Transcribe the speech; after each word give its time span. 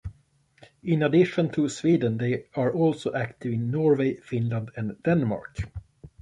In 0.81 1.03
addition 1.03 1.49
to 1.51 1.69
Sweden, 1.69 2.17
they 2.17 2.47
are 2.55 2.71
also 2.73 3.13
active 3.13 3.53
in 3.53 3.69
Norway, 3.69 4.15
Finland, 4.15 4.71
and 4.75 4.97
Denmark. 5.03 5.59